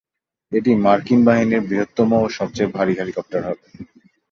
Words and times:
এটি 0.51 0.71
মার্কিন 0.77 1.19
সেনাবাহিনীর 1.19 1.67
বৃহত্তম 1.67 2.07
এবং 2.11 2.29
সবচেয়ে 2.37 2.73
ভারী 2.75 2.93
হেলিকপ্টার 2.97 3.41
হবে। 3.47 3.65